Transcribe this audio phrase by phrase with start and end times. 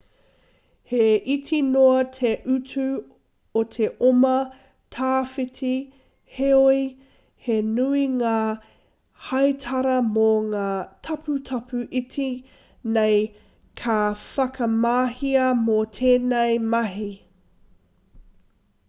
[0.91, 1.01] he
[1.33, 2.85] iti noa te utu
[3.59, 4.31] o te oma
[4.95, 5.73] tawhiti
[6.37, 6.79] heoi
[7.49, 8.33] he nui ngā
[9.27, 10.65] heitara mō ngā
[11.09, 12.27] taputapu iti
[12.97, 13.19] nei
[13.83, 17.11] ka whakamahia mō tēnei mahi